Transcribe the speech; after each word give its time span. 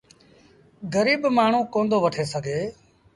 گريٚب 0.93 1.21
مآڻهوٚٚݩ 1.37 1.69
ڪوندو 1.73 1.97
وٺي 2.03 2.23
سگھي۔ 2.33 2.59